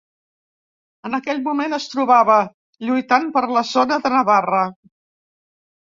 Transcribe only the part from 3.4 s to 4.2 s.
la zona de